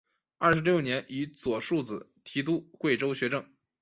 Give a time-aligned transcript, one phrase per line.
[0.39, 3.45] 二十六年以左庶子提督贵州学政。